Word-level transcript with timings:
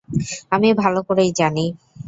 আমি 0.51 0.69
ভালো 0.73 0.99
করেই 1.07 1.31
জানি। 1.39 1.65